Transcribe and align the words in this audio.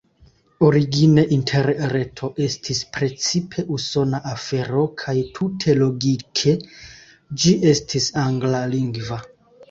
Origine 0.67 1.23
Interreto 1.35 2.29
estis 2.45 2.79
precipe 2.95 3.65
usona 3.75 4.19
afero 4.29 4.85
kaj, 5.01 5.15
tute 5.35 5.75
logike, 5.81 6.55
ĝi 7.43 7.53
estis 7.73 8.09
anglalingva. 8.23 9.19